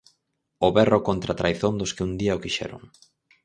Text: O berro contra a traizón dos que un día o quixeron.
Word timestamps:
O 0.67 0.69
berro 0.75 0.99
contra 1.07 1.29
a 1.33 1.39
traizón 1.41 1.73
dos 1.77 1.93
que 1.95 2.05
un 2.07 2.13
día 2.19 2.37
o 2.37 2.41
quixeron. 2.43 2.81